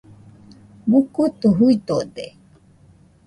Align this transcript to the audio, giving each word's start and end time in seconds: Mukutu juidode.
Mukutu 0.89 1.47
juidode. 1.57 2.25